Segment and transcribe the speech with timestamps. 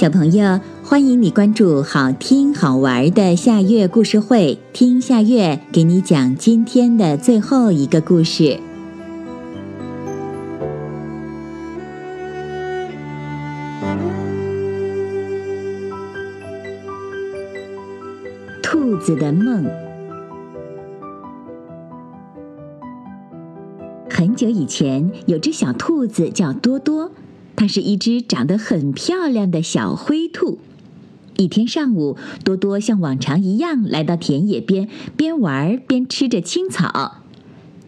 [0.00, 8.58] 小朋友，欢迎你关注好听好玩的夏月故事会，听夏月给你讲今天的最后一个故事。
[18.62, 19.66] 兔子的梦。
[24.08, 27.10] 很久以前，有只小兔子叫多多。
[27.60, 30.60] 它是一只长得很漂亮的小灰兔。
[31.36, 37.18] 一天上午，多多像往常一样来到田野边，边玩边吃着青草。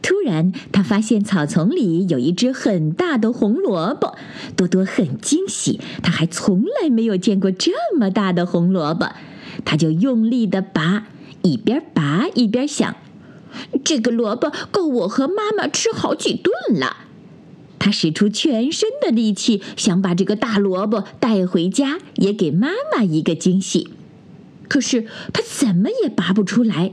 [0.03, 4.15] 突然，他发现草丛里有一只很大的红萝卜。
[4.55, 9.09] 多多很惊喜，他还从来没有见过这么大的红萝卜。
[9.65, 11.07] 他就用力地拔，
[11.41, 12.95] 一边拔一边想：
[13.83, 17.07] 这个萝卜够我和妈妈吃好几顿了。
[17.85, 23.89] 他使出全身的力气，想把这个大萝卜带回家，也给妈妈一个惊喜。
[24.69, 26.93] 可是他怎么也拔不出来。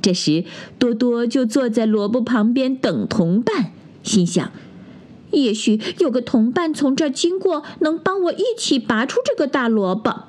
[0.00, 0.44] 这时，
[0.78, 3.72] 多多就坐在萝卜旁边等同伴，
[4.04, 4.52] 心想：
[5.32, 10.26] 也许有个同伴从这儿经过，能帮我一起拔出这个大萝卜。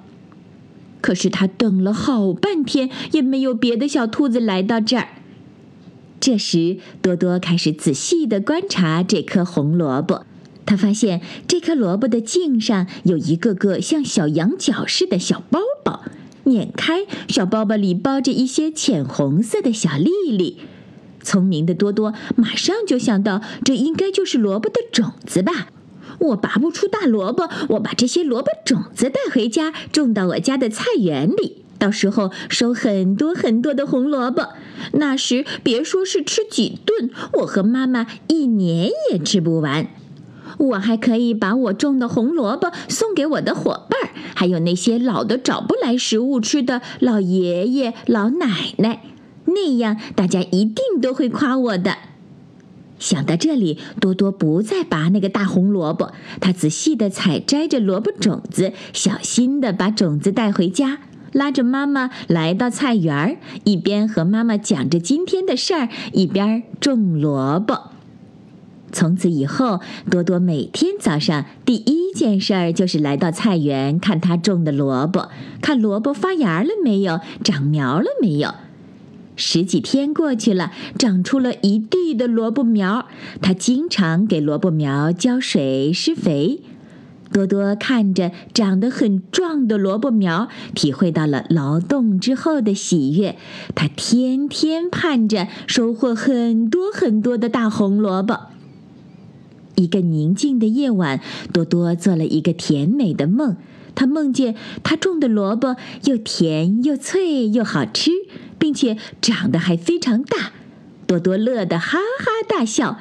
[1.01, 5.09] 可是他等了好半天，也没有别的小兔子来到这儿。
[6.25, 10.25] 这时，多多开始仔细地观察这颗红萝卜。
[10.65, 16.05] 他发现这颗萝卜的茎上有一个个像小羊角似的小包包，
[16.45, 20.59] 碾开，小包包里包着一些浅红色的小粒粒。
[21.21, 25.67] 聪明的多多马上就想到，这应该就是萝卜的种子吧？
[26.19, 31.62] 我拔不出大萝卜，我把这些萝卜种子带回家，种到我家的菜园里。
[31.83, 34.53] 到时候收很多很多的红萝卜，
[34.93, 37.09] 那时别说是吃几顿，
[37.41, 39.87] 我和妈妈一年也吃不完。
[40.57, 49.03] 我还可以把我种的红萝卜送给我的伙伴，还有那些老的找不来食物吃的老爷爷老奶奶，
[49.43, 51.97] 那样大家一定都会夸我的。
[52.97, 60.99] 想到这里，多多不再拔那个大红萝卜，他仔细地采摘着萝卜种子，小心地把种子带回家。
[61.33, 67.91] 拉着妈妈来到菜园儿，一边和妈妈讲着今天的事儿，一边种萝卜。
[68.91, 75.29] 从此以后，多多每天早上第一件事儿就是来到菜园看他种的萝卜，
[75.61, 78.53] 看萝卜发芽了没有，长苗了没有。
[79.35, 83.07] 十几天过去了，长出了一地的萝卜苗。
[83.41, 86.61] 他经常给萝卜苗浇水施肥。
[87.33, 93.35] 多多看着长得很壮的萝卜苗，体会到了劳动之后的喜悦。
[93.73, 98.39] 他天天盼着收获很多很多的大红萝卜。
[99.75, 101.19] 一个宁静的夜晚，
[101.51, 103.57] 多多做了一个甜美的梦。
[103.95, 108.11] 他梦见他种的萝卜又甜又脆又好吃，
[108.57, 110.51] 并且长得还非常大。
[111.05, 112.99] 多多乐得哈哈大笑。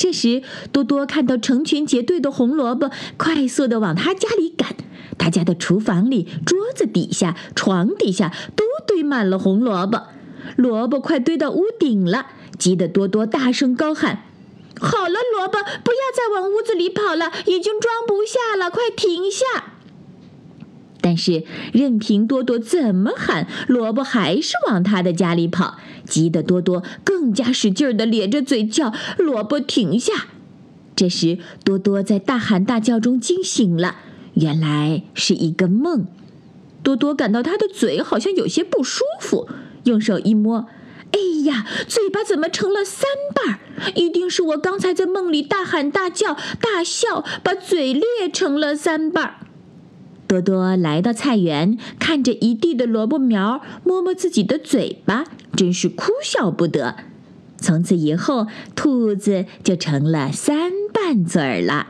[0.00, 4.74] 这时，多多看到成群结队的红萝卜快速的往他家里赶。
[5.18, 10.04] 他家的厨房里、桌子底下、床底下都堆满了红萝卜，
[10.56, 12.28] 萝卜快堆到屋顶了。
[12.58, 14.24] 急得多多大声高喊
[14.80, 19.44] ：“好了，萝卜，不要再往屋子里跑了，已经装不下了，快停下！”
[21.02, 30.12] 但是，任凭多多怎么喊，萝卜还是往他的家里跑，急得多多更加使劲儿地咧着嘴叫：“萝卜停下！”
[30.94, 33.96] 这时，多多在大喊大叫中惊醒了，
[34.34, 36.06] 原来是一个梦。
[36.82, 39.48] 多多感到他的嘴好像有些不舒服，
[39.84, 40.66] 用手一摸，
[41.12, 43.58] 哎呀，嘴巴怎么成了三瓣儿？
[43.94, 49.34] 一定是我刚才在梦里大喊大叫、大笑，把嘴裂成了三瓣儿。
[50.30, 55.24] 多多来到菜园，看着一地的萝卜苗，摸摸自己的嘴巴，
[55.56, 56.94] 真是哭笑不得。
[57.56, 58.46] 从此以后，
[58.76, 61.88] 兔子就成了三瓣嘴儿了。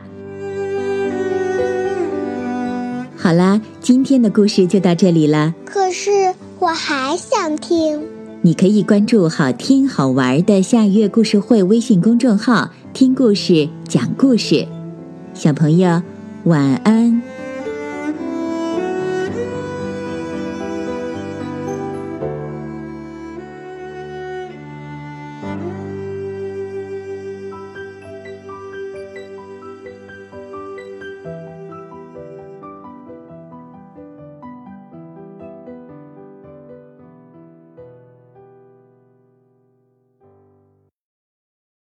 [3.15, 5.53] 好啦，今天的故事就到这里了。
[5.63, 8.01] 可是我还想听。
[8.41, 14.65] 你可以关注“好听好玩的夏月故事会”微信公众号，听故事，讲故事。
[15.35, 16.01] 小朋友，
[16.45, 17.30] 晚安。